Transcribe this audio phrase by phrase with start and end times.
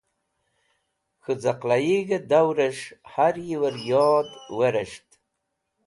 [1.23, 5.07] K̃hu Caqlaig̃he Dawres̃h Har yiewer Yod Veres̃ht